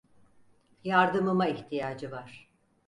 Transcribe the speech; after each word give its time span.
Yardımıma 0.83 1.47
ihtiyacı 1.47 2.11
var. 2.11 2.49